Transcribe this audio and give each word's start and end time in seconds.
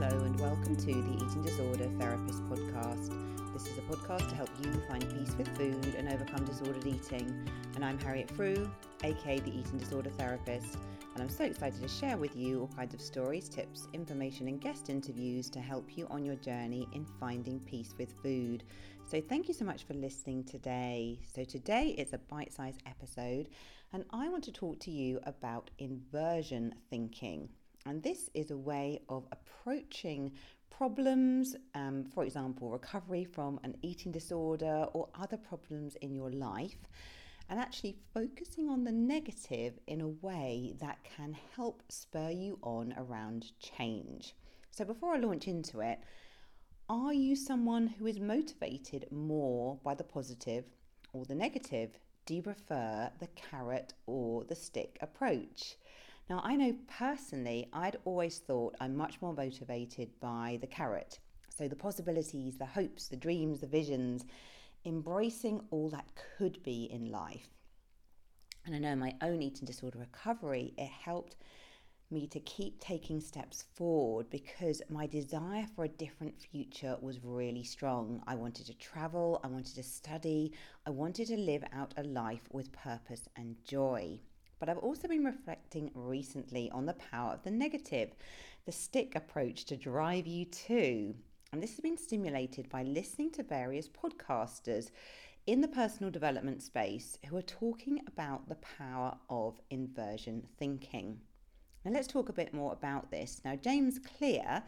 Hello, 0.00 0.24
and 0.24 0.38
welcome 0.38 0.76
to 0.76 0.86
the 0.86 1.14
Eating 1.14 1.42
Disorder 1.42 1.90
Therapist 1.98 2.44
podcast. 2.44 3.10
This 3.52 3.66
is 3.66 3.78
a 3.78 3.80
podcast 3.80 4.28
to 4.28 4.36
help 4.36 4.48
you 4.62 4.70
find 4.88 5.02
peace 5.12 5.34
with 5.36 5.48
food 5.58 5.92
and 5.96 6.08
overcome 6.08 6.44
disordered 6.44 6.86
eating. 6.86 7.50
And 7.74 7.84
I'm 7.84 7.98
Harriet 7.98 8.30
Frew, 8.30 8.70
aka 9.02 9.40
the 9.40 9.50
Eating 9.50 9.76
Disorder 9.76 10.10
Therapist, 10.10 10.78
and 11.14 11.20
I'm 11.20 11.28
so 11.28 11.42
excited 11.42 11.82
to 11.82 11.88
share 11.88 12.16
with 12.16 12.36
you 12.36 12.60
all 12.60 12.76
kinds 12.76 12.94
of 12.94 13.00
stories, 13.00 13.48
tips, 13.48 13.88
information, 13.92 14.46
and 14.46 14.60
guest 14.60 14.88
interviews 14.88 15.50
to 15.50 15.58
help 15.58 15.98
you 15.98 16.06
on 16.10 16.24
your 16.24 16.36
journey 16.36 16.86
in 16.92 17.04
finding 17.18 17.58
peace 17.58 17.92
with 17.98 18.12
food. 18.22 18.62
So, 19.04 19.20
thank 19.20 19.48
you 19.48 19.54
so 19.54 19.64
much 19.64 19.82
for 19.82 19.94
listening 19.94 20.44
today. 20.44 21.18
So, 21.34 21.42
today 21.42 21.96
is 21.98 22.12
a 22.12 22.18
bite 22.18 22.52
sized 22.52 22.84
episode, 22.86 23.48
and 23.92 24.04
I 24.10 24.28
want 24.28 24.44
to 24.44 24.52
talk 24.52 24.78
to 24.78 24.92
you 24.92 25.18
about 25.24 25.72
inversion 25.80 26.76
thinking. 26.88 27.48
And 27.86 28.02
this 28.02 28.28
is 28.34 28.50
a 28.50 28.56
way 28.56 29.00
of 29.08 29.26
approaching 29.32 30.32
problems, 30.70 31.56
um, 31.74 32.04
for 32.14 32.24
example, 32.24 32.70
recovery 32.70 33.24
from 33.24 33.58
an 33.64 33.76
eating 33.82 34.12
disorder 34.12 34.86
or 34.92 35.08
other 35.18 35.36
problems 35.36 35.96
in 35.96 36.14
your 36.14 36.30
life, 36.30 36.78
and 37.48 37.58
actually 37.58 37.96
focusing 38.12 38.68
on 38.68 38.84
the 38.84 38.92
negative 38.92 39.78
in 39.86 40.00
a 40.00 40.08
way 40.08 40.74
that 40.80 40.98
can 41.02 41.36
help 41.56 41.82
spur 41.88 42.30
you 42.30 42.58
on 42.62 42.94
around 42.98 43.52
change. 43.58 44.34
So, 44.70 44.84
before 44.84 45.14
I 45.14 45.18
launch 45.18 45.48
into 45.48 45.80
it, 45.80 45.98
are 46.90 47.12
you 47.12 47.36
someone 47.36 47.86
who 47.86 48.06
is 48.06 48.20
motivated 48.20 49.06
more 49.10 49.78
by 49.82 49.94
the 49.94 50.04
positive 50.04 50.64
or 51.12 51.24
the 51.24 51.34
negative? 51.34 51.98
Do 52.26 52.34
you 52.34 52.42
prefer 52.42 53.10
the 53.18 53.28
carrot 53.28 53.94
or 54.06 54.44
the 54.44 54.54
stick 54.54 54.98
approach? 55.00 55.76
Now, 56.28 56.42
I 56.44 56.56
know 56.56 56.74
personally, 56.98 57.68
I'd 57.72 57.96
always 58.04 58.38
thought 58.38 58.76
I'm 58.80 58.94
much 58.94 59.22
more 59.22 59.32
motivated 59.32 60.10
by 60.20 60.58
the 60.60 60.66
carrot. 60.66 61.20
So, 61.48 61.68
the 61.68 61.76
possibilities, 61.76 62.58
the 62.58 62.66
hopes, 62.66 63.08
the 63.08 63.16
dreams, 63.16 63.60
the 63.60 63.66
visions, 63.66 64.26
embracing 64.84 65.62
all 65.70 65.88
that 65.88 66.12
could 66.36 66.62
be 66.62 66.84
in 66.92 67.10
life. 67.10 67.48
And 68.66 68.74
I 68.74 68.78
know 68.78 68.94
my 68.94 69.14
own 69.22 69.40
eating 69.40 69.64
disorder 69.64 69.98
recovery, 69.98 70.74
it 70.76 70.90
helped 70.90 71.36
me 72.10 72.26
to 72.26 72.40
keep 72.40 72.78
taking 72.78 73.20
steps 73.20 73.64
forward 73.74 74.28
because 74.28 74.82
my 74.90 75.06
desire 75.06 75.66
for 75.74 75.84
a 75.84 75.88
different 75.88 76.42
future 76.42 76.96
was 77.00 77.24
really 77.24 77.64
strong. 77.64 78.22
I 78.26 78.34
wanted 78.34 78.66
to 78.66 78.74
travel, 78.74 79.40
I 79.42 79.46
wanted 79.46 79.74
to 79.76 79.82
study, 79.82 80.52
I 80.86 80.90
wanted 80.90 81.28
to 81.28 81.36
live 81.38 81.64
out 81.72 81.94
a 81.96 82.02
life 82.02 82.48
with 82.52 82.72
purpose 82.72 83.28
and 83.36 83.56
joy. 83.64 84.20
But 84.58 84.68
I've 84.68 84.78
also 84.78 85.08
been 85.08 85.24
reflecting 85.24 85.90
recently 85.94 86.70
on 86.70 86.86
the 86.86 86.94
power 86.94 87.32
of 87.32 87.42
the 87.42 87.50
negative, 87.50 88.10
the 88.66 88.72
stick 88.72 89.14
approach 89.14 89.64
to 89.66 89.76
drive 89.76 90.26
you 90.26 90.44
to. 90.44 91.14
And 91.52 91.62
this 91.62 91.70
has 91.70 91.80
been 91.80 91.96
stimulated 91.96 92.68
by 92.68 92.82
listening 92.82 93.30
to 93.32 93.42
various 93.42 93.88
podcasters 93.88 94.90
in 95.46 95.62
the 95.62 95.68
personal 95.68 96.10
development 96.10 96.62
space 96.62 97.18
who 97.26 97.36
are 97.36 97.42
talking 97.42 98.02
about 98.06 98.48
the 98.48 98.56
power 98.78 99.16
of 99.30 99.58
inversion 99.70 100.46
thinking. 100.58 101.18
Now, 101.84 101.92
let's 101.92 102.06
talk 102.06 102.28
a 102.28 102.34
bit 102.34 102.52
more 102.52 102.74
about 102.74 103.10
this. 103.10 103.40
Now, 103.44 103.56
James 103.56 103.98
Clear, 103.98 104.62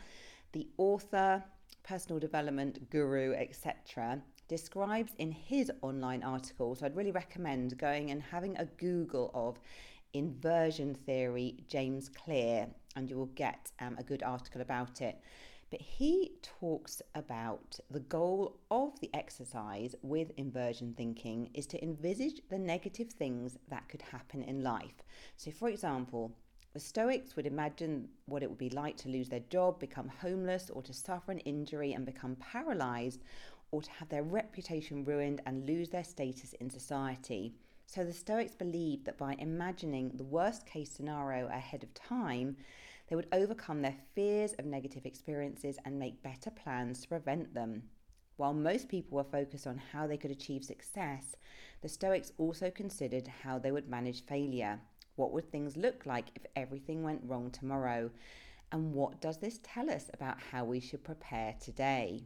the 0.53 0.69
author, 0.79 1.45
personal 1.83 2.19
development 2.19 2.89
guru, 2.89 3.35
etc., 3.35 4.23
describes 4.51 5.13
in 5.19 5.31
his 5.31 5.71
online 5.81 6.25
article. 6.25 6.75
So 6.75 6.85
I'd 6.85 6.97
really 6.97 7.13
recommend 7.13 7.79
going 7.79 8.11
and 8.11 8.21
having 8.21 8.57
a 8.57 8.65
Google 8.65 9.31
of 9.33 9.61
inversion 10.13 10.93
theory, 11.07 11.55
James 11.69 12.09
Clear, 12.09 12.67
and 12.97 13.09
you 13.09 13.17
will 13.17 13.27
get 13.27 13.71
um, 13.79 13.97
a 13.97 14.03
good 14.03 14.25
article 14.25 14.61
about 14.61 15.01
it. 15.03 15.21
But 15.71 15.81
he 15.81 16.33
talks 16.43 17.01
about 17.15 17.79
the 17.93 18.01
goal 18.01 18.57
of 18.73 18.99
the 18.99 19.11
exercise 19.15 19.95
with 20.03 20.33
inversion 20.37 20.95
thinking 20.97 21.51
is 21.55 21.69
to 21.69 21.81
envisage 21.81 22.41
the 22.51 22.59
negative 22.59 23.11
things 23.11 23.57
that 23.69 23.89
could 23.89 24.03
happen 24.03 24.43
in 24.43 24.65
life. 24.65 25.05
So, 25.37 25.53
for 25.53 25.69
example, 25.69 26.33
the 26.73 26.79
Stoics 26.79 27.35
would 27.35 27.47
imagine 27.47 28.09
what 28.27 28.45
it 28.45 28.49
would 28.49 28.59
be 28.59 28.71
like 28.71 28.97
to 28.99 29.09
lose 29.09 29.29
their 29.29 29.43
job, 29.51 29.81
become 29.81 30.09
homeless, 30.21 30.71
or 30.71 30.83
to 30.83 30.93
suffer 30.93 31.33
an 31.33 31.41
injury 31.41 31.95
and 31.95 32.07
become 32.07 32.37
paralyzed, 32.37 33.25
or 33.71 33.83
to 33.83 33.91
have 33.91 34.09
their 34.09 34.23
reputation 34.23 35.05
ruined 35.05 35.41
and 35.47 35.67
lose 35.67 35.89
their 35.89 36.05
status 36.05 36.53
in 36.55 36.71
society. 36.71 37.55
So 37.87 38.05
the 38.05 38.13
Stoics 38.13 38.55
believed 38.55 39.05
that 39.07 39.19
by 39.19 39.35
imagining 39.39 40.13
the 40.15 40.25
worst 40.25 40.67
case 40.67 40.91
scenario 40.91 41.49
ahead 41.49 41.83
of 41.83 41.93
time, 41.95 42.57
they 43.09 43.17
would 43.17 43.27
overcome 43.33 43.83
their 43.83 43.97
fears 44.15 44.53
of 44.59 44.65
negative 44.65 45.05
experiences 45.05 45.77
and 45.85 45.99
make 45.99 46.23
better 46.23 46.51
plans 46.51 47.01
to 47.01 47.09
prevent 47.09 47.55
them. 47.55 47.83
While 48.37 48.55
most 48.55 48.89
people 48.89 49.17
were 49.17 49.25
focused 49.25 49.67
on 49.67 49.83
how 49.93 50.07
they 50.07 50.17
could 50.17 50.31
achieve 50.31 50.65
success, 50.65 51.35
the 51.83 51.89
Stoics 51.89 52.33
also 52.39 52.71
considered 52.71 53.29
how 53.43 53.59
they 53.59 53.73
would 53.73 53.89
manage 53.89 54.25
failure. 54.25 54.81
What 55.17 55.33
would 55.33 55.51
things 55.51 55.77
look 55.77 56.07
like 56.07 56.29
if 56.37 56.47
everything 56.57 57.03
went 57.03 57.25
wrong 57.25 57.51
tomorrow? 57.51 58.11
And 58.73 58.95
what 58.95 59.21
does 59.21 59.39
this 59.39 59.59
tell 59.63 59.91
us 59.91 60.09
about 60.15 60.41
how 60.53 60.65
we 60.65 60.79
should 60.79 61.03
prepare 61.03 61.57
today? 61.61 62.23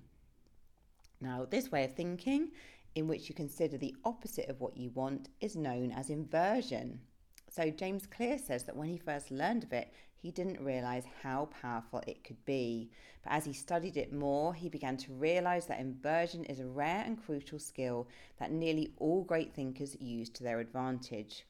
Now, 1.25 1.47
this 1.49 1.73
way 1.73 1.85
of 1.85 1.95
thinking, 1.95 2.51
in 2.95 3.09
which 3.09 3.31
you 3.31 3.35
consider 3.35 3.79
the 3.79 3.97
opposite 4.05 4.51
of 4.51 4.61
what 4.61 4.77
you 4.77 4.91
want, 4.91 5.31
is 5.41 5.57
known 5.57 5.91
as 5.91 6.11
inversion. 6.11 7.01
So, 7.49 7.71
James 7.71 8.05
Clear 8.07 8.37
says 8.37 8.65
that 8.65 8.77
when 8.77 8.91
he 8.91 8.99
first 8.99 9.31
learned 9.31 9.65
of 9.65 9.73
it, 9.73 9.91
he 10.15 10.31
didn't 10.31 10.63
realize 10.63 11.07
how 11.23 11.47
powerful 11.47 12.03
it 12.07 12.25
could 12.25 12.45
be. 12.45 12.91
But 13.23 13.33
as 13.33 13.47
he 13.47 13.55
studied 13.55 13.97
it 13.97 14.13
more, 14.13 14.53
he 14.53 14.69
began 14.69 14.99
to 14.99 15.15
realize 15.15 15.65
that 15.67 15.81
inversion 15.81 16.45
is 16.45 16.61
a 16.61 16.67
rare 16.67 17.03
and 17.07 17.19
crucial 17.25 17.59
skill 17.59 18.07
that 18.39 18.53
nearly 18.53 18.93
all 18.99 19.25
great 19.25 19.55
thinkers 19.55 19.97
use 19.99 20.29
to 20.29 20.45
their 20.45 20.61
advantage. 20.61 21.47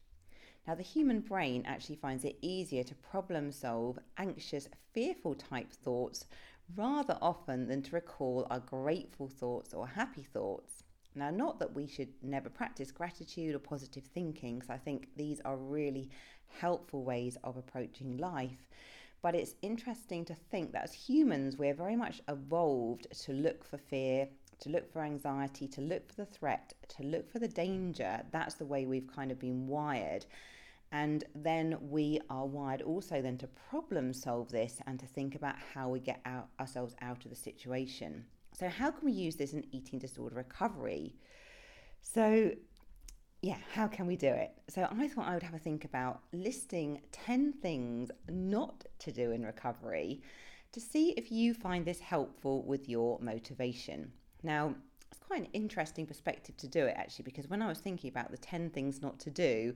Now, 0.68 0.76
the 0.76 0.84
human 0.84 1.20
brain 1.20 1.64
actually 1.66 1.96
finds 1.96 2.24
it 2.24 2.38
easier 2.42 2.84
to 2.84 2.94
problem 2.94 3.50
solve 3.50 3.98
anxious, 4.18 4.68
fearful 4.92 5.34
type 5.34 5.72
thoughts 5.72 6.26
rather 6.76 7.18
often 7.20 7.68
than 7.68 7.82
to 7.82 7.94
recall 7.94 8.46
our 8.50 8.60
grateful 8.60 9.28
thoughts 9.28 9.74
or 9.74 9.86
happy 9.86 10.22
thoughts. 10.22 10.82
Now, 11.14 11.30
not 11.30 11.58
that 11.60 11.74
we 11.74 11.86
should 11.86 12.12
never 12.22 12.48
practice 12.48 12.90
gratitude 12.90 13.54
or 13.54 13.60
positive 13.60 14.04
thinking, 14.04 14.58
because 14.58 14.70
I 14.70 14.78
think 14.78 15.08
these 15.16 15.40
are 15.44 15.56
really 15.56 16.10
helpful 16.60 17.04
ways 17.04 17.36
of 17.44 17.56
approaching 17.56 18.18
life. 18.18 18.68
But 19.22 19.34
it's 19.34 19.54
interesting 19.62 20.24
to 20.26 20.34
think 20.34 20.72
that 20.72 20.84
as 20.84 20.92
humans, 20.92 21.56
we're 21.56 21.74
very 21.74 21.96
much 21.96 22.20
evolved 22.28 23.06
to 23.22 23.32
look 23.32 23.64
for 23.64 23.78
fear, 23.78 24.28
to 24.60 24.68
look 24.68 24.92
for 24.92 25.02
anxiety, 25.02 25.66
to 25.68 25.80
look 25.80 26.08
for 26.08 26.16
the 26.16 26.26
threat, 26.26 26.74
to 26.96 27.02
look 27.04 27.30
for 27.30 27.38
the 27.38 27.48
danger. 27.48 28.22
That's 28.32 28.54
the 28.54 28.66
way 28.66 28.84
we've 28.84 29.06
kind 29.06 29.30
of 29.30 29.38
been 29.38 29.66
wired. 29.66 30.26
And 30.94 31.24
then 31.34 31.76
we 31.80 32.20
are 32.30 32.46
wired 32.46 32.80
also 32.80 33.20
then 33.20 33.36
to 33.38 33.48
problem 33.48 34.12
solve 34.12 34.48
this 34.50 34.78
and 34.86 34.96
to 35.00 35.06
think 35.06 35.34
about 35.34 35.56
how 35.74 35.88
we 35.88 35.98
get 35.98 36.24
ourselves 36.60 36.94
out 37.02 37.24
of 37.24 37.30
the 37.30 37.36
situation. 37.36 38.24
So, 38.56 38.68
how 38.68 38.92
can 38.92 39.04
we 39.04 39.10
use 39.10 39.34
this 39.34 39.54
in 39.54 39.66
eating 39.72 39.98
disorder 39.98 40.36
recovery? 40.36 41.16
So, 42.00 42.52
yeah, 43.42 43.58
how 43.72 43.88
can 43.88 44.06
we 44.06 44.14
do 44.14 44.28
it? 44.28 44.52
So, 44.68 44.86
I 44.88 45.08
thought 45.08 45.26
I 45.26 45.34
would 45.34 45.42
have 45.42 45.54
a 45.54 45.58
think 45.58 45.84
about 45.84 46.20
listing 46.32 47.00
10 47.10 47.54
things 47.54 48.12
not 48.28 48.84
to 49.00 49.10
do 49.10 49.32
in 49.32 49.44
recovery 49.44 50.22
to 50.70 50.80
see 50.80 51.10
if 51.16 51.32
you 51.32 51.54
find 51.54 51.84
this 51.84 51.98
helpful 51.98 52.62
with 52.62 52.88
your 52.88 53.18
motivation. 53.20 54.12
Now, 54.44 54.76
it's 55.10 55.18
quite 55.18 55.40
an 55.40 55.48
interesting 55.52 56.06
perspective 56.06 56.56
to 56.58 56.68
do 56.68 56.86
it 56.86 56.94
actually, 56.96 57.24
because 57.24 57.48
when 57.48 57.62
I 57.62 57.66
was 57.66 57.78
thinking 57.78 58.10
about 58.10 58.30
the 58.30 58.38
10 58.38 58.70
things 58.70 59.02
not 59.02 59.18
to 59.20 59.30
do, 59.30 59.74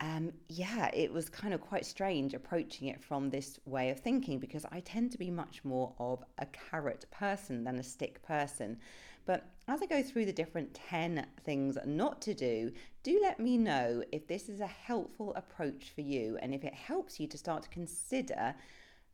um, 0.00 0.32
yeah, 0.48 0.90
it 0.92 1.12
was 1.12 1.28
kind 1.28 1.54
of 1.54 1.60
quite 1.60 1.86
strange 1.86 2.34
approaching 2.34 2.88
it 2.88 3.02
from 3.02 3.30
this 3.30 3.58
way 3.64 3.90
of 3.90 4.00
thinking 4.00 4.38
because 4.38 4.66
I 4.70 4.80
tend 4.80 5.10
to 5.12 5.18
be 5.18 5.30
much 5.30 5.64
more 5.64 5.94
of 5.98 6.22
a 6.38 6.46
carrot 6.46 7.06
person 7.10 7.64
than 7.64 7.78
a 7.78 7.82
stick 7.82 8.22
person. 8.22 8.78
But 9.24 9.48
as 9.68 9.82
I 9.82 9.86
go 9.86 10.02
through 10.02 10.26
the 10.26 10.32
different 10.32 10.74
10 10.74 11.26
things 11.44 11.78
not 11.84 12.20
to 12.22 12.34
do, 12.34 12.72
do 13.02 13.18
let 13.22 13.40
me 13.40 13.56
know 13.56 14.04
if 14.12 14.26
this 14.26 14.48
is 14.48 14.60
a 14.60 14.66
helpful 14.66 15.32
approach 15.34 15.92
for 15.94 16.02
you 16.02 16.38
and 16.42 16.54
if 16.54 16.62
it 16.62 16.74
helps 16.74 17.18
you 17.18 17.26
to 17.28 17.38
start 17.38 17.62
to 17.64 17.68
consider 17.70 18.54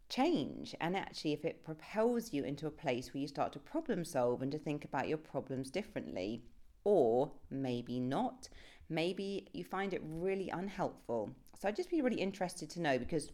change 0.09 0.75
and 0.81 0.95
actually 0.95 1.33
if 1.33 1.45
it 1.45 1.65
propels 1.65 2.35
you 2.35 2.45
into 2.45 2.67
a 2.67 2.71
place 2.71 3.15
where 3.15 3.23
you 3.23 3.29
start 3.29 3.53
to 3.53 3.59
problem 3.59 4.05
solve 4.05 4.43
and 4.43 4.53
to 4.53 4.59
think 4.59 4.85
about 4.85 5.09
your 5.09 5.17
problems 5.17 5.71
differently 5.71 6.43
or 6.85 7.31
maybe 7.49 7.99
not 7.99 8.49
maybe 8.93 9.49
you 9.53 9.65
find 9.65 9.95
it 9.95 10.03
really 10.05 10.51
unhelpful. 10.51 11.31
So 11.59 11.69
I'd 11.69 11.77
just 11.77 11.91
be 11.91 12.03
really 12.03 12.21
interested 12.21 12.69
to 12.71 12.81
know 12.81 12.99
because 12.99 13.31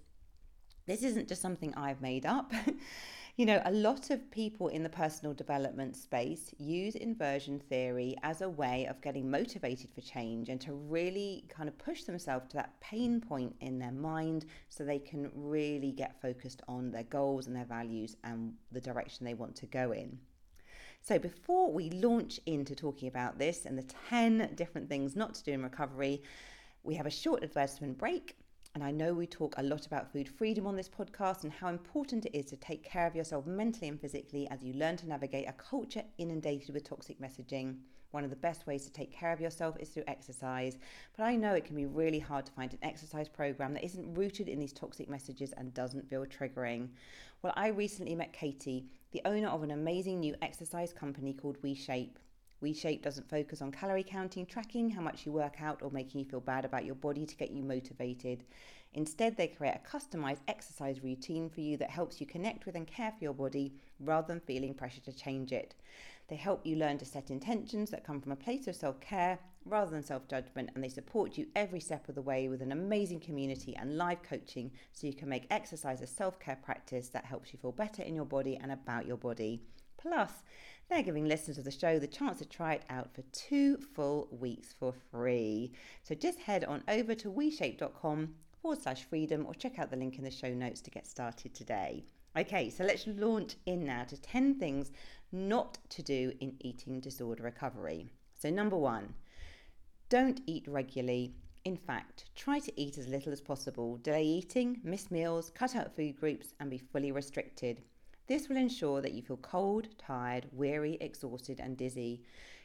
this 0.86 1.02
isn't 1.02 1.28
just 1.28 1.42
something 1.42 1.74
I've 1.74 2.00
made 2.00 2.26
up. 2.26 2.52
You 3.38 3.46
know, 3.46 3.62
a 3.64 3.70
lot 3.70 4.10
of 4.10 4.28
people 4.32 4.66
in 4.66 4.82
the 4.82 4.88
personal 4.88 5.32
development 5.32 5.94
space 5.94 6.52
use 6.58 6.96
inversion 6.96 7.60
theory 7.60 8.16
as 8.24 8.40
a 8.40 8.48
way 8.48 8.86
of 8.86 9.00
getting 9.00 9.30
motivated 9.30 9.90
for 9.94 10.00
change 10.00 10.48
and 10.48 10.60
to 10.62 10.72
really 10.72 11.44
kind 11.48 11.68
of 11.68 11.78
push 11.78 12.02
themselves 12.02 12.48
to 12.48 12.56
that 12.56 12.80
pain 12.80 13.20
point 13.20 13.54
in 13.60 13.78
their 13.78 13.92
mind 13.92 14.46
so 14.70 14.82
they 14.82 14.98
can 14.98 15.30
really 15.36 15.92
get 15.92 16.20
focused 16.20 16.62
on 16.66 16.90
their 16.90 17.04
goals 17.04 17.46
and 17.46 17.54
their 17.54 17.64
values 17.64 18.16
and 18.24 18.54
the 18.72 18.80
direction 18.80 19.24
they 19.24 19.34
want 19.34 19.54
to 19.54 19.66
go 19.66 19.92
in. 19.92 20.18
So, 21.00 21.18
before 21.18 21.72
we 21.72 21.90
launch 21.90 22.38
into 22.44 22.74
talking 22.74 23.08
about 23.08 23.38
this 23.38 23.64
and 23.64 23.78
the 23.78 23.86
10 24.10 24.52
different 24.54 24.88
things 24.88 25.16
not 25.16 25.34
to 25.34 25.44
do 25.44 25.52
in 25.52 25.62
recovery, 25.62 26.22
we 26.82 26.94
have 26.96 27.06
a 27.06 27.10
short 27.10 27.42
advertisement 27.42 27.98
break 27.98 28.36
and 28.74 28.84
I 28.84 28.90
know 28.90 29.14
we 29.14 29.26
talk 29.26 29.54
a 29.56 29.62
lot 29.62 29.86
about 29.86 30.12
food 30.12 30.28
freedom 30.28 30.66
on 30.66 30.76
this 30.76 30.88
podcast 30.88 31.42
and 31.42 31.52
how 31.52 31.68
important 31.68 32.26
it 32.26 32.38
is 32.38 32.46
to 32.46 32.56
take 32.56 32.84
care 32.84 33.06
of 33.06 33.16
yourself 33.16 33.46
mentally 33.46 33.88
and 33.88 34.00
physically 34.00 34.46
as 34.50 34.62
you 34.62 34.74
learn 34.74 34.96
to 34.98 35.08
navigate 35.08 35.48
a 35.48 35.52
culture 35.52 36.04
inundated 36.18 36.74
with 36.74 36.84
toxic 36.84 37.20
messaging. 37.20 37.78
One 38.10 38.24
of 38.24 38.30
the 38.30 38.36
best 38.36 38.66
ways 38.66 38.84
to 38.84 38.92
take 38.92 39.12
care 39.12 39.32
of 39.32 39.40
yourself 39.40 39.76
is 39.80 39.88
through 39.88 40.04
exercise, 40.06 40.78
but 41.16 41.24
I 41.24 41.34
know 41.34 41.54
it 41.54 41.64
can 41.64 41.76
be 41.76 41.86
really 41.86 42.18
hard 42.18 42.46
to 42.46 42.52
find 42.52 42.72
an 42.72 42.78
exercise 42.82 43.28
program 43.28 43.74
that 43.74 43.84
isn't 43.84 44.14
rooted 44.14 44.48
in 44.48 44.58
these 44.58 44.72
toxic 44.72 45.08
messages 45.08 45.52
and 45.56 45.74
doesn't 45.74 46.08
feel 46.08 46.24
triggering. 46.24 46.88
Well, 47.42 47.52
I 47.56 47.68
recently 47.68 48.14
met 48.14 48.32
Katie, 48.32 48.86
the 49.12 49.22
owner 49.24 49.48
of 49.48 49.62
an 49.62 49.70
amazing 49.70 50.20
new 50.20 50.34
exercise 50.42 50.92
company 50.92 51.32
called 51.32 51.60
WeShape. 51.62 52.16
WeShape 52.62 53.02
doesn't 53.02 53.30
focus 53.30 53.62
on 53.62 53.72
calorie 53.72 54.02
counting, 54.02 54.44
tracking 54.44 54.90
how 54.90 55.00
much 55.00 55.24
you 55.24 55.32
work 55.32 55.62
out, 55.62 55.80
or 55.82 55.90
making 55.90 56.20
you 56.20 56.26
feel 56.26 56.40
bad 56.40 56.64
about 56.64 56.84
your 56.84 56.94
body 56.94 57.24
to 57.24 57.36
get 57.36 57.50
you 57.50 57.62
motivated. 57.62 58.44
Instead, 58.94 59.36
they 59.36 59.46
create 59.46 59.76
a 59.76 59.96
customized 59.96 60.40
exercise 60.48 61.02
routine 61.02 61.48
for 61.48 61.60
you 61.60 61.76
that 61.76 61.90
helps 61.90 62.20
you 62.20 62.26
connect 62.26 62.66
with 62.66 62.74
and 62.74 62.86
care 62.86 63.12
for 63.12 63.22
your 63.22 63.32
body 63.32 63.72
rather 64.00 64.26
than 64.26 64.40
feeling 64.40 64.74
pressure 64.74 65.00
to 65.00 65.12
change 65.12 65.52
it. 65.52 65.74
They 66.28 66.36
help 66.36 66.66
you 66.66 66.76
learn 66.76 66.98
to 66.98 67.04
set 67.04 67.30
intentions 67.30 67.90
that 67.90 68.04
come 68.04 68.20
from 68.20 68.32
a 68.32 68.36
place 68.36 68.66
of 68.66 68.76
self 68.76 69.00
care 69.00 69.38
rather 69.64 69.90
than 69.90 70.02
self 70.02 70.28
judgment, 70.28 70.70
and 70.74 70.82
they 70.82 70.88
support 70.88 71.36
you 71.36 71.46
every 71.54 71.80
step 71.80 72.08
of 72.08 72.14
the 72.14 72.22
way 72.22 72.48
with 72.48 72.62
an 72.62 72.72
amazing 72.72 73.20
community 73.20 73.76
and 73.76 73.98
live 73.98 74.22
coaching 74.22 74.70
so 74.92 75.06
you 75.06 75.14
can 75.14 75.28
make 75.28 75.46
exercise 75.50 76.00
a 76.00 76.06
self 76.06 76.38
care 76.40 76.58
practice 76.62 77.08
that 77.08 77.24
helps 77.24 77.52
you 77.52 77.58
feel 77.58 77.72
better 77.72 78.02
in 78.02 78.14
your 78.14 78.24
body 78.24 78.58
and 78.60 78.72
about 78.72 79.06
your 79.06 79.16
body. 79.16 79.62
Plus, 79.96 80.30
they're 80.88 81.02
giving 81.02 81.26
listeners 81.26 81.58
of 81.58 81.64
the 81.64 81.70
show 81.70 81.98
the 81.98 82.06
chance 82.06 82.38
to 82.38 82.46
try 82.46 82.74
it 82.74 82.84
out 82.88 83.12
for 83.14 83.22
two 83.32 83.76
full 83.94 84.28
weeks 84.30 84.74
for 84.78 84.94
free. 85.10 85.72
So 86.02 86.14
just 86.14 86.38
head 86.38 86.64
on 86.64 86.82
over 86.88 87.14
to 87.16 87.30
weshape.com 87.30 88.34
forward 88.62 88.82
slash 88.82 89.04
freedom 89.04 89.44
or 89.46 89.54
check 89.54 89.78
out 89.78 89.90
the 89.90 89.96
link 89.96 90.16
in 90.16 90.24
the 90.24 90.30
show 90.30 90.52
notes 90.54 90.80
to 90.82 90.90
get 90.90 91.06
started 91.06 91.54
today. 91.54 92.04
Okay, 92.36 92.70
so 92.70 92.84
let's 92.84 93.06
launch 93.06 93.56
in 93.66 93.84
now 93.84 94.04
to 94.04 94.16
10 94.20 94.58
things 94.58 94.92
not 95.32 95.78
to 95.90 96.02
do 96.02 96.32
in 96.40 96.56
eating 96.60 97.00
disorder 97.00 97.42
recovery. 97.42 98.06
So, 98.34 98.48
number 98.48 98.76
one, 98.76 99.14
don't 100.08 100.40
eat 100.46 100.66
regularly. 100.66 101.34
In 101.64 101.76
fact, 101.76 102.24
try 102.34 102.58
to 102.60 102.80
eat 102.80 102.96
as 102.96 103.08
little 103.08 103.32
as 103.32 103.40
possible. 103.40 103.98
Delay 103.98 104.24
eating, 104.24 104.80
miss 104.82 105.10
meals, 105.10 105.50
cut 105.54 105.76
out 105.76 105.94
food 105.94 106.18
groups, 106.18 106.54
and 106.60 106.70
be 106.70 106.78
fully 106.78 107.12
restricted. 107.12 107.82
This 108.26 108.48
will 108.48 108.56
ensure 108.56 109.00
that 109.00 109.12
you 109.12 109.22
feel 109.22 109.38
cold, 109.38 109.88
tired, 109.98 110.46
weary, 110.52 110.96
exhausted, 111.00 111.60
and 111.60 111.76
dizzy. 111.76 112.22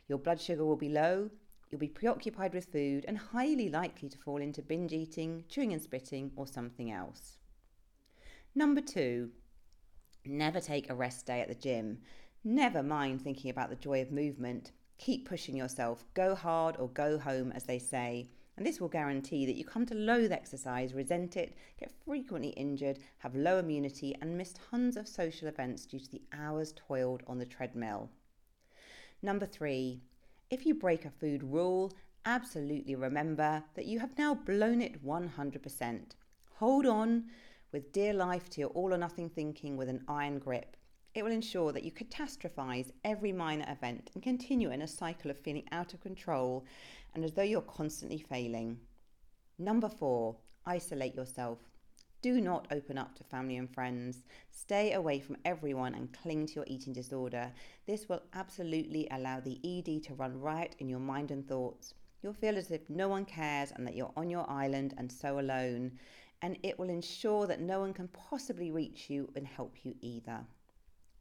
Your 0.08 0.20
blood 0.20 0.40
sugar 0.40 0.66
will 0.66 0.76
be 0.76 0.90
low, 0.90 1.30
you'll 1.70 1.80
be 1.80 1.88
preoccupied 1.88 2.54
with 2.54 2.72
food, 2.72 3.06
and 3.08 3.18
highly 3.18 3.70
likely 3.70 4.10
to 4.10 4.18
fall 4.18 4.42
into 4.42 4.62
binge 4.62 4.94
eating, 4.94 5.44
chewing 5.50 5.74
and 5.74 5.82
spitting, 5.82 6.32
or 6.36 6.48
something 6.48 6.92
else. 6.92 7.38
Number 8.56 8.82
two, 8.82 9.32
never 10.26 10.60
take 10.60 10.90
a 10.90 10.96
rest 10.96 11.26
day 11.26 11.42
at 11.42 11.48
the 11.48 11.56
gym. 11.56 12.00
Never 12.44 12.84
mind 12.84 13.22
thinking 13.22 13.50
about 13.50 13.70
the 13.70 13.76
joy 13.76 14.02
of 14.02 14.12
movement. 14.12 14.72
Keep 15.04 15.28
pushing 15.28 15.58
yourself. 15.58 16.06
Go 16.14 16.34
hard 16.34 16.78
or 16.80 16.88
go 16.88 17.20
home, 17.20 17.52
as 17.52 17.66
they 17.66 17.78
say. 17.78 18.30
And 18.56 18.66
this 18.66 18.80
will 18.80 18.88
guarantee 18.88 19.46
that 19.46 19.58
you 19.58 19.66
come 19.66 19.86
to 19.88 19.94
loathe 19.94 20.32
exercise, 20.32 20.94
resent 20.94 21.36
it, 21.36 21.58
get 21.78 21.92
frequently 22.06 22.52
injured, 22.52 23.00
have 23.18 23.36
low 23.36 23.58
immunity, 23.60 24.16
and 24.22 24.38
miss 24.38 24.54
tons 24.72 24.96
of 24.96 25.10
social 25.10 25.50
events 25.50 25.86
due 25.86 26.00
to 26.00 26.10
the 26.10 26.22
hours 26.32 26.74
toiled 26.88 27.22
on 27.28 27.38
the 27.38 27.46
treadmill. 27.46 28.12
Number 29.22 29.46
three, 29.46 30.00
if 30.50 30.66
you 30.66 30.74
break 30.74 31.04
a 31.04 31.12
food 31.12 31.44
rule, 31.44 31.92
absolutely 32.24 32.96
remember 32.96 33.62
that 33.76 33.88
you 33.88 34.00
have 34.00 34.18
now 34.18 34.34
blown 34.34 34.82
it 34.82 35.06
100%. 35.06 36.00
Hold 36.60 36.86
on 36.86 37.26
with 37.74 37.92
dear 37.92 38.14
life 38.14 38.50
to 38.52 38.62
your 38.62 38.70
all 38.70 38.94
or 38.94 38.98
nothing 38.98 39.28
thinking 39.28 39.76
with 39.76 39.90
an 39.90 40.06
iron 40.08 40.40
grip. 40.40 40.78
It 41.16 41.24
will 41.24 41.32
ensure 41.32 41.72
that 41.72 41.84
you 41.84 41.92
catastrophize 41.92 42.92
every 43.04 43.32
minor 43.32 43.66
event 43.70 44.10
and 44.16 44.24
continue 44.24 44.72
in 44.72 44.82
a 44.82 44.88
cycle 44.88 45.30
of 45.30 45.38
feeling 45.38 45.68
out 45.72 45.94
of 45.94 46.02
control 46.02 46.66
and 47.14 47.24
as 47.24 47.34
though 47.34 47.44
you're 47.44 47.62
constantly 47.62 48.18
failing. 48.18 48.80
Number 49.60 49.90
four, 49.90 50.38
isolate 50.66 51.14
yourself. 51.14 51.60
Do 52.24 52.42
not 52.42 52.68
open 52.72 52.98
up 52.98 53.14
to 53.16 53.24
family 53.24 53.58
and 53.58 53.72
friends. 53.72 54.24
Stay 54.50 54.94
away 54.94 55.20
from 55.20 55.38
everyone 55.46 55.94
and 55.94 56.12
cling 56.14 56.48
to 56.48 56.54
your 56.56 56.66
eating 56.68 56.94
disorder. 56.94 57.52
This 57.86 58.10
will 58.10 58.24
absolutely 58.34 59.08
allow 59.12 59.40
the 59.40 59.60
ED 59.64 60.02
to 60.06 60.16
run 60.16 60.42
riot 60.42 60.76
in 60.80 60.90
your 60.90 61.00
mind 61.00 61.30
and 61.30 61.48
thoughts. 61.48 61.94
You'll 62.24 62.34
feel 62.34 62.58
as 62.58 62.72
if 62.72 62.90
no 62.90 63.08
one 63.08 63.26
cares 63.26 63.72
and 63.72 63.86
that 63.86 63.96
you're 63.96 64.14
on 64.18 64.32
your 64.32 64.50
island 64.50 64.96
and 64.98 65.12
so 65.12 65.40
alone. 65.40 66.00
And 66.42 66.58
it 66.64 66.80
will 66.80 66.90
ensure 66.90 67.46
that 67.46 67.62
no 67.62 67.82
one 67.82 67.94
can 67.94 68.08
possibly 68.08 68.72
reach 68.72 69.12
you 69.12 69.30
and 69.36 69.46
help 69.46 69.76
you 69.84 69.94
either. 70.02 70.44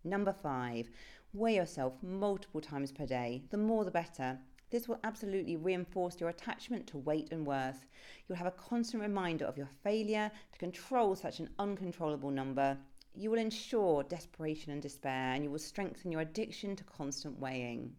Number 0.04 0.32
five, 0.32 0.90
weigh 1.32 1.56
yourself 1.56 1.94
multiple 2.02 2.60
times 2.60 2.92
per 2.92 3.06
day. 3.06 3.42
The 3.50 3.56
more 3.56 3.84
the 3.84 3.90
better. 3.90 4.38
This 4.70 4.88
will 4.88 4.98
absolutely 5.04 5.56
reinforce 5.56 6.18
your 6.18 6.30
attachment 6.30 6.86
to 6.88 6.98
weight 6.98 7.28
and 7.30 7.46
worth. 7.46 7.86
You'll 8.26 8.38
have 8.38 8.46
a 8.46 8.52
constant 8.52 9.02
reminder 9.02 9.44
of 9.44 9.58
your 9.58 9.68
failure 9.84 10.30
to 10.52 10.58
control 10.58 11.14
such 11.14 11.40
an 11.40 11.50
uncontrollable 11.58 12.30
number. 12.30 12.78
You 13.14 13.30
will 13.30 13.38
ensure 13.38 14.02
desperation 14.02 14.72
and 14.72 14.80
despair, 14.80 15.34
and 15.34 15.44
you 15.44 15.50
will 15.50 15.58
strengthen 15.58 16.10
your 16.10 16.22
addiction 16.22 16.74
to 16.76 16.84
constant 16.84 17.38
weighing. 17.38 17.92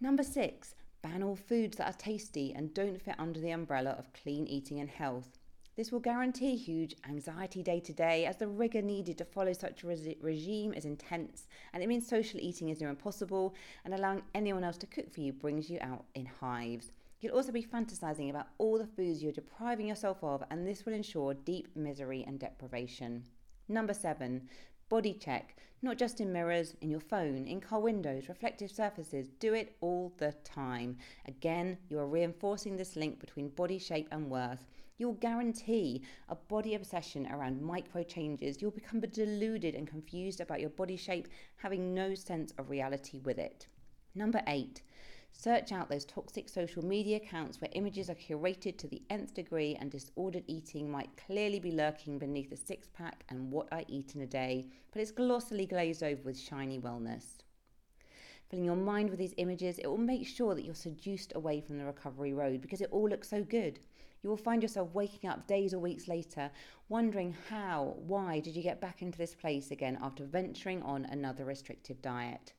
Number 0.00 0.22
six, 0.22 0.74
ban 1.02 1.22
all 1.22 1.36
foods 1.36 1.76
that 1.76 1.88
are 1.88 1.98
tasty 1.98 2.54
and 2.54 2.72
don't 2.72 3.00
fit 3.00 3.16
under 3.18 3.38
the 3.38 3.50
umbrella 3.50 3.90
of 3.90 4.12
clean 4.14 4.46
eating 4.46 4.80
and 4.80 4.88
health. 4.88 5.38
This 5.76 5.90
will 5.90 6.00
guarantee 6.00 6.54
huge 6.54 6.94
anxiety 7.08 7.60
day 7.60 7.80
to 7.80 7.92
day 7.92 8.26
as 8.26 8.36
the 8.36 8.46
rigour 8.46 8.80
needed 8.80 9.18
to 9.18 9.24
follow 9.24 9.52
such 9.52 9.82
a 9.82 9.88
re- 9.88 10.16
regime 10.20 10.72
is 10.72 10.84
intense 10.84 11.48
and 11.72 11.82
it 11.82 11.88
means 11.88 12.06
social 12.06 12.38
eating 12.40 12.68
is 12.68 12.80
near 12.80 12.90
impossible 12.90 13.56
and 13.84 13.92
allowing 13.92 14.22
anyone 14.36 14.62
else 14.62 14.76
to 14.78 14.86
cook 14.86 15.12
for 15.12 15.20
you 15.20 15.32
brings 15.32 15.68
you 15.68 15.78
out 15.80 16.04
in 16.14 16.26
hives. 16.26 16.92
You'll 17.20 17.34
also 17.34 17.50
be 17.50 17.64
fantasizing 17.64 18.30
about 18.30 18.48
all 18.58 18.78
the 18.78 18.86
foods 18.86 19.20
you're 19.20 19.32
depriving 19.32 19.88
yourself 19.88 20.18
of 20.22 20.44
and 20.50 20.64
this 20.64 20.86
will 20.86 20.92
ensure 20.92 21.34
deep 21.34 21.74
misery 21.74 22.22
and 22.24 22.38
deprivation. 22.38 23.24
Number 23.68 23.94
seven, 23.94 24.48
body 24.88 25.14
check, 25.14 25.56
not 25.82 25.98
just 25.98 26.20
in 26.20 26.32
mirrors, 26.32 26.74
in 26.80 26.90
your 26.90 27.00
phone, 27.00 27.46
in 27.46 27.60
car 27.60 27.80
windows, 27.80 28.28
reflective 28.28 28.70
surfaces. 28.70 29.28
Do 29.38 29.54
it 29.54 29.76
all 29.80 30.12
the 30.18 30.32
time. 30.44 30.96
Again, 31.26 31.78
you 31.88 31.98
are 31.98 32.06
reinforcing 32.06 32.76
this 32.76 32.96
link 32.96 33.20
between 33.20 33.48
body 33.50 33.78
shape 33.78 34.08
and 34.10 34.30
worth. 34.30 34.66
You'll 34.96 35.14
guarantee 35.14 36.02
a 36.28 36.36
body 36.36 36.74
obsession 36.74 37.26
around 37.26 37.60
micro 37.60 38.02
changes. 38.02 38.62
You'll 38.62 38.70
become 38.70 39.00
deluded 39.00 39.74
and 39.74 39.86
confused 39.86 40.40
about 40.40 40.60
your 40.60 40.70
body 40.70 40.96
shape, 40.96 41.28
having 41.56 41.94
no 41.94 42.14
sense 42.14 42.52
of 42.58 42.70
reality 42.70 43.18
with 43.18 43.38
it. 43.38 43.66
Number 44.14 44.40
eight, 44.46 44.82
search 45.36 45.72
out 45.72 45.90
those 45.90 46.04
toxic 46.04 46.48
social 46.48 46.84
media 46.84 47.18
accounts 47.18 47.60
where 47.60 47.70
images 47.72 48.08
are 48.08 48.14
curated 48.14 48.78
to 48.78 48.88
the 48.88 49.02
nth 49.10 49.34
degree 49.34 49.76
and 49.80 49.90
disordered 49.90 50.44
eating 50.46 50.90
might 50.90 51.10
clearly 51.26 51.60
be 51.60 51.72
lurking 51.72 52.18
beneath 52.18 52.52
a 52.52 52.56
six 52.56 52.88
pack 52.88 53.24
and 53.28 53.50
what 53.50 53.68
I 53.70 53.84
eat 53.88 54.14
in 54.14 54.22
a 54.22 54.26
day, 54.26 54.68
but 54.92 55.02
it's 55.02 55.10
glossily 55.10 55.66
glazed 55.66 56.02
over 56.02 56.22
with 56.22 56.38
shiny 56.38 56.78
wellness 56.78 57.24
filling 58.54 58.64
your 58.64 58.76
mind 58.76 59.10
with 59.10 59.18
these 59.18 59.34
images, 59.38 59.78
it 59.78 59.86
will 59.88 59.98
make 59.98 60.24
sure 60.24 60.54
that 60.54 60.64
you're 60.64 60.74
seduced 60.74 61.32
away 61.34 61.60
from 61.60 61.76
the 61.76 61.84
recovery 61.84 62.32
road 62.32 62.60
because 62.60 62.80
it 62.80 62.88
all 62.92 63.08
looks 63.08 63.28
so 63.28 63.42
good. 63.42 63.80
You 64.22 64.30
will 64.30 64.36
find 64.36 64.62
yourself 64.62 64.94
waking 64.94 65.28
up 65.28 65.46
days 65.46 65.74
or 65.74 65.80
weeks 65.80 66.08
later, 66.08 66.50
wondering 66.88 67.34
how, 67.50 67.96
why 67.98 68.40
did 68.40 68.54
you 68.54 68.62
get 68.62 68.80
back 68.80 69.02
into 69.02 69.18
this 69.18 69.34
place 69.34 69.70
again 69.70 69.98
after 70.00 70.24
venturing 70.24 70.82
on 70.82 71.04
another 71.06 71.44
restrictive 71.44 72.00
diet? 72.00 72.52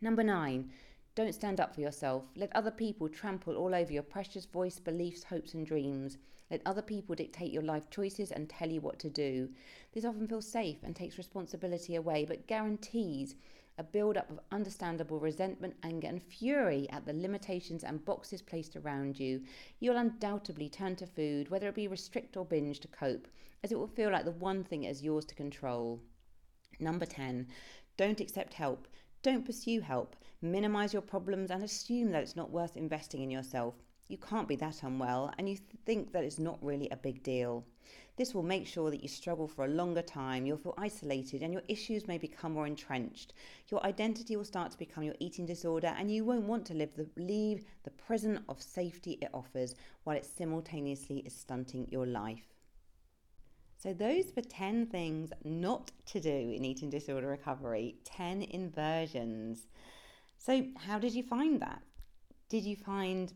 Number 0.00 0.22
nine, 0.22 0.70
don't 1.14 1.34
stand 1.34 1.60
up 1.60 1.74
for 1.74 1.80
yourself. 1.80 2.24
Let 2.36 2.54
other 2.54 2.70
people 2.70 3.08
trample 3.08 3.56
all 3.56 3.74
over 3.74 3.92
your 3.92 4.02
precious 4.02 4.46
voice, 4.46 4.78
beliefs, 4.78 5.24
hopes, 5.24 5.54
and 5.54 5.66
dreams. 5.66 6.18
Let 6.50 6.62
other 6.66 6.82
people 6.82 7.14
dictate 7.14 7.52
your 7.52 7.62
life 7.62 7.90
choices 7.90 8.32
and 8.32 8.48
tell 8.48 8.70
you 8.70 8.80
what 8.80 8.98
to 9.00 9.10
do. 9.10 9.48
This 9.92 10.04
often 10.04 10.26
feels 10.26 10.46
safe 10.46 10.78
and 10.82 10.96
takes 10.96 11.18
responsibility 11.18 11.96
away, 11.96 12.24
but 12.24 12.46
guarantees 12.46 13.34
a 13.78 13.82
build 13.82 14.18
up 14.18 14.30
of 14.30 14.38
understandable 14.50 15.18
resentment, 15.18 15.74
anger, 15.82 16.06
and 16.06 16.22
fury 16.22 16.86
at 16.90 17.06
the 17.06 17.12
limitations 17.12 17.84
and 17.84 18.04
boxes 18.04 18.42
placed 18.42 18.76
around 18.76 19.18
you, 19.18 19.42
you'll 19.80 19.96
undoubtedly 19.96 20.68
turn 20.68 20.94
to 20.96 21.06
food, 21.06 21.48
whether 21.48 21.68
it 21.68 21.74
be 21.74 21.88
restrict 21.88 22.36
or 22.36 22.44
binge, 22.44 22.80
to 22.80 22.88
cope, 22.88 23.28
as 23.64 23.72
it 23.72 23.78
will 23.78 23.86
feel 23.86 24.10
like 24.10 24.26
the 24.26 24.30
one 24.32 24.62
thing 24.62 24.84
is 24.84 25.02
yours 25.02 25.24
to 25.24 25.34
control. 25.34 26.00
Number 26.80 27.06
10, 27.06 27.46
don't 27.96 28.20
accept 28.20 28.52
help. 28.54 28.88
Don't 29.22 29.46
pursue 29.46 29.80
help. 29.80 30.16
Minimize 30.40 30.92
your 30.92 31.00
problems 31.00 31.52
and 31.52 31.62
assume 31.62 32.10
that 32.10 32.24
it's 32.24 32.34
not 32.34 32.50
worth 32.50 32.76
investing 32.76 33.22
in 33.22 33.30
yourself. 33.30 33.76
You 34.08 34.18
can't 34.18 34.48
be 34.48 34.56
that 34.56 34.82
unwell 34.82 35.32
and 35.38 35.48
you 35.48 35.58
think 35.86 36.12
that 36.12 36.24
it's 36.24 36.40
not 36.40 36.58
really 36.60 36.88
a 36.90 36.96
big 36.96 37.22
deal. 37.22 37.64
This 38.16 38.34
will 38.34 38.42
make 38.42 38.66
sure 38.66 38.90
that 38.90 39.00
you 39.00 39.08
struggle 39.08 39.46
for 39.46 39.64
a 39.64 39.68
longer 39.68 40.02
time, 40.02 40.44
you'll 40.44 40.56
feel 40.56 40.74
isolated, 40.76 41.44
and 41.44 41.52
your 41.52 41.62
issues 41.68 42.08
may 42.08 42.18
become 42.18 42.54
more 42.54 42.66
entrenched. 42.66 43.32
Your 43.68 43.84
identity 43.86 44.36
will 44.36 44.44
start 44.44 44.72
to 44.72 44.78
become 44.78 45.04
your 45.04 45.14
eating 45.20 45.46
disorder, 45.46 45.94
and 45.96 46.10
you 46.10 46.24
won't 46.24 46.44
want 46.44 46.66
to 46.66 46.74
live 46.74 46.94
the, 46.96 47.08
leave 47.16 47.64
the 47.84 47.90
prison 47.90 48.44
of 48.48 48.60
safety 48.60 49.18
it 49.22 49.30
offers 49.32 49.76
while 50.04 50.16
it 50.16 50.26
simultaneously 50.26 51.18
is 51.20 51.34
stunting 51.34 51.88
your 51.90 52.06
life. 52.06 52.51
So, 53.82 53.92
those 53.92 54.26
were 54.36 54.42
10 54.42 54.86
things 54.86 55.32
not 55.42 55.90
to 56.06 56.20
do 56.20 56.30
in 56.30 56.64
eating 56.64 56.88
disorder 56.88 57.26
recovery, 57.26 57.96
10 58.04 58.42
inversions. 58.42 59.66
So, 60.38 60.66
how 60.76 61.00
did 61.00 61.12
you 61.12 61.24
find 61.24 61.60
that? 61.62 61.82
Did 62.48 62.62
you 62.62 62.76
find 62.76 63.32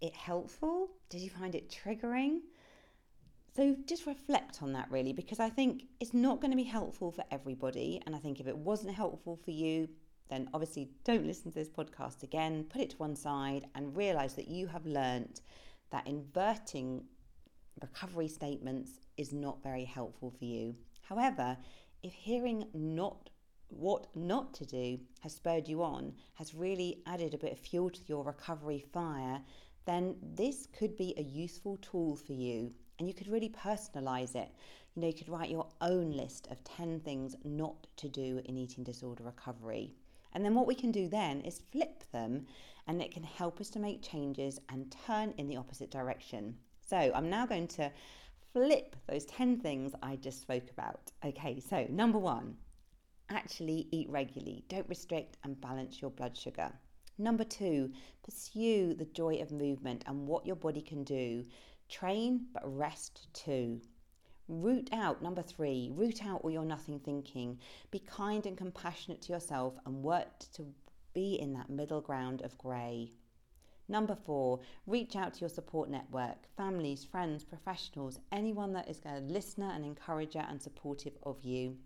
it 0.00 0.14
helpful? 0.14 0.90
Did 1.08 1.22
you 1.22 1.30
find 1.30 1.56
it 1.56 1.70
triggering? 1.70 2.42
So 3.56 3.76
just 3.86 4.06
reflect 4.06 4.62
on 4.62 4.72
that 4.74 4.90
really, 4.90 5.12
because 5.12 5.40
I 5.40 5.48
think 5.48 5.84
it's 5.98 6.14
not 6.14 6.40
going 6.40 6.50
to 6.50 6.56
be 6.56 6.64
helpful 6.64 7.10
for 7.10 7.24
everybody. 7.30 8.00
And 8.04 8.14
I 8.14 8.18
think 8.18 8.38
if 8.38 8.46
it 8.46 8.56
wasn't 8.56 8.94
helpful 8.94 9.36
for 9.44 9.50
you, 9.50 9.88
then 10.28 10.48
obviously 10.52 10.90
don't 11.04 11.26
listen 11.26 11.50
to 11.50 11.58
this 11.58 11.68
podcast 11.68 12.22
again, 12.22 12.64
put 12.64 12.80
it 12.80 12.90
to 12.90 12.96
one 12.96 13.16
side 13.16 13.66
and 13.74 13.96
realize 13.96 14.34
that 14.34 14.48
you 14.48 14.66
have 14.66 14.86
learnt 14.86 15.40
that 15.90 16.06
inverting 16.06 17.04
recovery 17.80 18.28
statements 18.28 19.03
is 19.16 19.32
not 19.32 19.62
very 19.62 19.84
helpful 19.84 20.30
for 20.30 20.44
you. 20.44 20.74
However, 21.02 21.56
if 22.02 22.12
hearing 22.12 22.66
not 22.74 23.30
what 23.68 24.06
not 24.14 24.54
to 24.54 24.64
do 24.64 24.98
has 25.20 25.34
spurred 25.34 25.68
you 25.68 25.82
on, 25.82 26.12
has 26.34 26.54
really 26.54 27.02
added 27.06 27.34
a 27.34 27.38
bit 27.38 27.52
of 27.52 27.58
fuel 27.58 27.90
to 27.90 28.00
your 28.06 28.24
recovery 28.24 28.84
fire, 28.92 29.40
then 29.86 30.16
this 30.22 30.66
could 30.78 30.96
be 30.96 31.14
a 31.16 31.22
useful 31.22 31.76
tool 31.78 32.16
for 32.16 32.32
you 32.32 32.72
and 32.98 33.08
you 33.08 33.14
could 33.14 33.28
really 33.28 33.48
personalize 33.48 34.34
it. 34.34 34.50
You 34.94 35.02
know, 35.02 35.08
you 35.08 35.14
could 35.14 35.28
write 35.28 35.50
your 35.50 35.66
own 35.80 36.12
list 36.12 36.46
of 36.50 36.62
10 36.64 37.00
things 37.00 37.34
not 37.44 37.86
to 37.96 38.08
do 38.08 38.40
in 38.44 38.56
eating 38.56 38.84
disorder 38.84 39.24
recovery. 39.24 39.94
And 40.32 40.44
then 40.44 40.54
what 40.54 40.66
we 40.66 40.74
can 40.74 40.92
do 40.92 41.08
then 41.08 41.40
is 41.40 41.62
flip 41.72 42.04
them 42.12 42.46
and 42.86 43.02
it 43.02 43.10
can 43.10 43.24
help 43.24 43.60
us 43.60 43.70
to 43.70 43.78
make 43.78 44.02
changes 44.02 44.60
and 44.68 44.94
turn 45.06 45.34
in 45.36 45.48
the 45.48 45.56
opposite 45.56 45.90
direction. 45.90 46.56
So 46.80 47.12
I'm 47.14 47.30
now 47.30 47.46
going 47.46 47.68
to 47.68 47.90
flip 48.54 48.94
those 49.08 49.26
10 49.26 49.58
things 49.58 49.92
I 50.00 50.14
just 50.14 50.40
spoke 50.40 50.70
about. 50.70 51.10
Okay, 51.24 51.58
so 51.60 51.86
number 51.90 52.18
one, 52.18 52.56
actually 53.28 53.88
eat 53.90 54.08
regularly. 54.08 54.64
Don't 54.68 54.88
restrict 54.88 55.38
and 55.42 55.60
balance 55.60 56.00
your 56.00 56.12
blood 56.12 56.36
sugar. 56.36 56.70
Number 57.18 57.42
two, 57.42 57.90
pursue 58.22 58.94
the 58.94 59.06
joy 59.06 59.42
of 59.42 59.50
movement 59.50 60.04
and 60.06 60.26
what 60.26 60.46
your 60.46 60.56
body 60.56 60.80
can 60.80 61.02
do 61.02 61.44
Train, 61.88 62.46
but 62.52 62.62
rest 62.64 63.28
too. 63.34 63.80
Root 64.48 64.88
out, 64.92 65.22
number 65.22 65.42
three, 65.42 65.90
root 65.94 66.24
out 66.24 66.40
all 66.42 66.50
your 66.50 66.64
nothing 66.64 66.98
thinking. 66.98 67.58
Be 67.90 67.98
kind 67.98 68.46
and 68.46 68.56
compassionate 68.56 69.20
to 69.22 69.32
yourself 69.32 69.74
and 69.84 70.02
work 70.02 70.38
to 70.54 70.64
be 71.12 71.34
in 71.34 71.52
that 71.54 71.70
middle 71.70 72.00
ground 72.00 72.42
of 72.42 72.56
grey. 72.56 73.12
Number 73.88 74.14
four, 74.14 74.60
reach 74.86 75.14
out 75.14 75.34
to 75.34 75.40
your 75.40 75.48
support 75.48 75.90
network, 75.90 76.36
families, 76.56 77.04
friends, 77.04 77.44
professionals, 77.44 78.18
anyone 78.32 78.72
that 78.72 78.88
is 78.88 79.00
a 79.04 79.20
listener 79.20 79.70
and 79.74 79.84
encourager 79.84 80.44
and 80.48 80.60
supportive 80.60 81.16
of 81.22 81.44
you. 81.44 81.76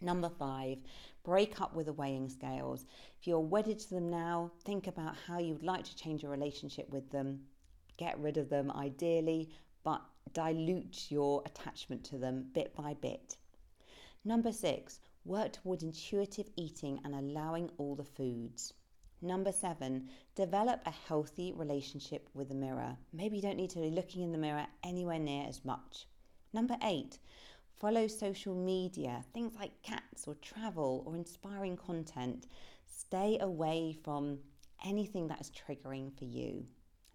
Number 0.00 0.28
five, 0.28 0.78
break 1.24 1.60
up 1.60 1.74
with 1.74 1.86
the 1.86 1.92
weighing 1.92 2.28
scales. 2.28 2.84
If 3.18 3.26
you're 3.26 3.40
wedded 3.40 3.78
to 3.80 3.90
them 3.90 4.10
now, 4.10 4.52
think 4.64 4.86
about 4.86 5.16
how 5.26 5.38
you 5.38 5.54
would 5.54 5.62
like 5.62 5.84
to 5.84 5.96
change 5.96 6.22
your 6.22 6.30
relationship 6.30 6.88
with 6.90 7.10
them 7.10 7.40
get 7.96 8.18
rid 8.18 8.36
of 8.36 8.48
them 8.48 8.70
ideally, 8.70 9.48
but 9.82 10.02
dilute 10.32 11.10
your 11.10 11.42
attachment 11.46 12.04
to 12.04 12.18
them 12.18 12.46
bit 12.52 12.74
by 12.74 12.94
bit. 12.94 13.36
Number 14.24 14.52
six, 14.52 15.00
work 15.24 15.52
towards 15.52 15.82
intuitive 15.82 16.50
eating 16.56 17.00
and 17.04 17.14
allowing 17.14 17.70
all 17.78 17.94
the 17.94 18.04
foods. 18.04 18.74
Number 19.26 19.50
seven, 19.50 20.08
develop 20.36 20.82
a 20.86 20.92
healthy 20.92 21.52
relationship 21.52 22.28
with 22.32 22.48
the 22.48 22.54
mirror. 22.54 22.96
Maybe 23.12 23.34
you 23.34 23.42
don't 23.42 23.56
need 23.56 23.70
to 23.70 23.80
be 23.80 23.90
looking 23.90 24.22
in 24.22 24.30
the 24.30 24.38
mirror 24.38 24.68
anywhere 24.84 25.18
near 25.18 25.48
as 25.48 25.64
much. 25.64 26.06
Number 26.52 26.76
eight, 26.84 27.18
follow 27.80 28.06
social 28.06 28.54
media, 28.54 29.24
things 29.34 29.56
like 29.58 29.82
cats 29.82 30.28
or 30.28 30.36
travel 30.36 31.02
or 31.04 31.16
inspiring 31.16 31.76
content. 31.76 32.46
Stay 32.86 33.36
away 33.40 33.96
from 34.04 34.38
anything 34.84 35.26
that 35.26 35.40
is 35.40 35.50
triggering 35.50 36.16
for 36.16 36.24
you. 36.24 36.64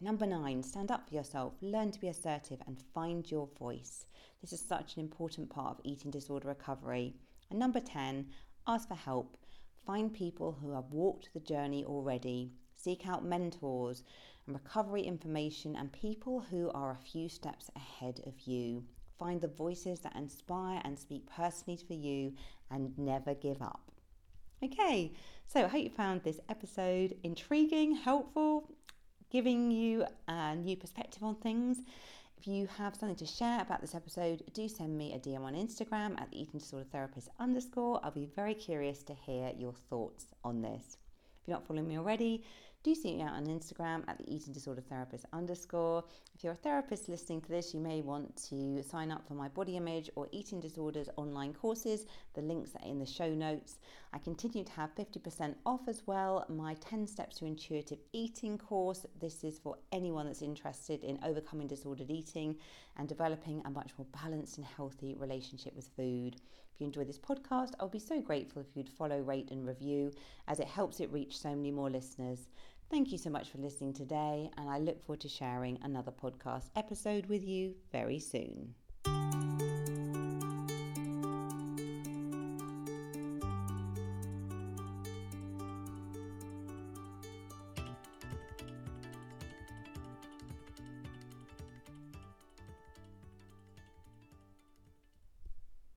Number 0.02 0.26
nine, 0.26 0.64
stand 0.64 0.92
up 0.92 1.08
for 1.08 1.16
yourself, 1.16 1.54
learn 1.62 1.92
to 1.92 2.00
be 2.02 2.10
assertive, 2.10 2.60
and 2.68 2.84
find 2.94 3.32
your 3.32 3.48
voice. 3.58 4.06
This 4.42 4.52
is 4.52 4.60
such 4.60 4.96
an 4.96 5.00
important 5.00 5.50
part 5.50 5.78
of 5.78 5.86
eating 5.86 6.12
disorder 6.12 6.50
recovery. 6.50 7.16
And 7.50 7.58
number 7.58 7.80
10, 7.80 8.28
ask 8.68 8.90
for 8.90 8.96
help. 8.96 9.38
Find 9.86 10.14
people 10.14 10.58
who 10.62 10.74
have 10.74 10.92
walked 10.92 11.30
the 11.34 11.40
journey 11.40 11.84
already. 11.84 12.52
Seek 12.76 13.08
out 13.08 13.26
mentors 13.26 14.04
and 14.46 14.56
recovery 14.56 15.02
information 15.02 15.76
and 15.76 15.92
people 15.92 16.40
who 16.40 16.70
are 16.72 16.92
a 16.92 17.06
few 17.12 17.28
steps 17.30 17.70
ahead 17.76 18.22
of 18.26 18.34
you. 18.46 18.84
Find 19.18 19.42
the 19.42 19.48
voices 19.48 20.00
that 20.00 20.16
inspire 20.16 20.82
and 20.84 20.98
speak 20.98 21.26
personally 21.28 21.80
for 21.88 21.94
you 21.94 22.34
and 22.70 22.98
never 22.98 23.34
give 23.34 23.62
up. 23.62 23.92
Okay, 24.64 25.14
so 25.48 25.64
I 25.64 25.68
hope 25.68 25.84
you 25.84 25.90
found 25.90 26.24
this 26.24 26.40
episode 26.48 27.16
intriguing, 27.24 27.96
helpful, 27.96 28.70
giving 29.32 29.72
you 29.72 30.06
a 30.28 30.56
new 30.56 30.76
perspective 30.76 31.24
on 31.24 31.36
things. 31.36 31.80
If 32.42 32.48
you 32.48 32.66
have 32.80 32.96
something 32.96 33.18
to 33.18 33.26
share 33.28 33.62
about 33.62 33.82
this 33.82 33.94
episode, 33.94 34.42
do 34.56 34.68
send 34.68 34.98
me 34.98 35.14
a 35.14 35.20
DM 35.20 35.42
on 35.42 35.54
Instagram 35.54 36.20
at 36.20 36.32
the 36.32 36.42
eating 36.42 36.60
disorder 36.60 36.88
therapist 36.92 37.30
underscore. 37.40 38.00
I'll 38.04 38.10
be 38.10 38.32
very 38.36 38.56
curious 38.56 39.04
to 39.04 39.14
hear 39.14 39.52
your 39.56 39.76
thoughts 39.92 40.26
on 40.44 40.64
this. 40.64 40.98
If 41.40 41.48
you're 41.48 41.56
not 41.56 41.68
following 41.68 41.88
me 41.88 42.00
already, 42.00 42.44
do 42.84 42.96
see 42.96 43.16
me 43.16 43.22
out 43.22 43.34
on 43.34 43.46
Instagram 43.46 44.04
at 44.08 44.18
the 44.18 44.34
eating 44.34 44.54
disorder 44.54 44.82
therapist 44.82 45.26
underscore. 45.34 46.04
If 46.34 46.44
you're 46.44 46.54
a 46.54 46.58
therapist 46.58 47.10
listening 47.10 47.42
to 47.42 47.50
this, 47.50 47.74
you 47.74 47.80
may 47.80 48.02
want 48.02 48.36
to 48.50 48.82
sign 48.82 49.12
up 49.12 49.28
for 49.28 49.36
my 49.36 49.48
body 49.50 49.78
image 49.78 50.10
or 50.16 50.28
eating 50.32 50.60
disorders 50.60 51.08
online 51.16 51.54
courses. 51.54 52.06
The 52.34 52.42
links 52.42 52.72
are 52.76 52.90
in 52.90 52.98
the 52.98 53.06
show 53.06 53.30
notes. 53.30 53.78
I 54.14 54.18
continue 54.18 54.64
to 54.64 54.72
have 54.72 54.96
50% 54.96 55.56
off 55.66 55.88
as 55.88 56.02
well. 56.08 56.46
My 56.50 56.74
10 56.76 57.06
steps 57.06 57.38
to 57.38 57.46
intuitive 57.46 58.00
eating 58.14 58.58
course. 58.58 59.06
This 59.20 59.44
is 59.44 59.60
for 59.60 59.78
anyone 59.92 60.26
that's 60.26 60.42
interested 60.42 61.04
in 61.04 61.20
overcoming 61.24 61.68
disordered 61.68 62.10
eating 62.10 62.58
and 62.98 63.08
developing 63.08 63.62
a 63.66 63.70
much 63.70 63.92
more 63.98 64.08
balanced 64.24 64.58
and 64.58 64.66
healthy 64.66 65.16
relationship 65.20 65.76
with 65.76 65.90
food. 65.96 66.36
If 66.74 66.80
you 66.80 66.88
enjoy 66.88 67.04
this 67.04 67.20
podcast, 67.20 67.74
I'll 67.80 67.90
be 67.90 68.00
so 68.00 68.22
grateful 68.22 68.62
if 68.62 68.76
you'd 68.76 68.90
follow, 68.90 69.20
rate, 69.20 69.52
and 69.52 69.68
review 69.68 70.12
as 70.48 70.60
it 70.60 70.68
helps 70.68 71.00
it 71.00 71.12
reach 71.12 71.38
so 71.38 71.50
many 71.50 71.72
more 71.72 71.90
listeners. 71.90 72.48
Thank 72.92 73.14
you 73.14 73.18
so 73.18 73.30
much 73.30 73.50
for 73.50 73.58
listening 73.58 73.94
today, 73.94 74.52
and 74.58 74.70
I 74.70 74.78
look 74.78 75.02
forward 75.02 75.22
to 75.22 75.30
sharing 75.30 75.80
another 75.82 76.12
podcast 76.12 76.72
episode 76.76 77.26
with 77.28 77.42
you 77.42 77.74
very 77.90 78.20
soon. 78.20 78.76